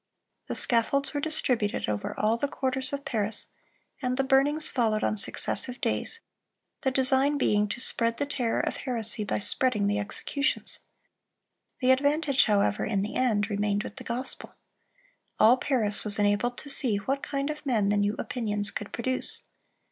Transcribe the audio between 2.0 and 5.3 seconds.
all the quarters of Paris, and the burnings followed on